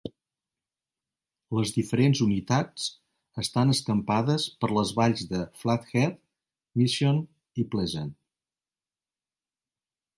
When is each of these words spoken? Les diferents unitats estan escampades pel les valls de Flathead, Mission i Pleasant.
Les 1.57 1.73
diferents 1.75 2.21
unitats 2.27 2.87
estan 3.43 3.75
escampades 3.75 4.47
pel 4.65 4.75
les 4.79 4.95
valls 5.01 5.23
de 5.35 5.45
Flathead, 5.63 6.19
Mission 6.83 7.23
i 7.65 7.71
Pleasant. 7.75 8.13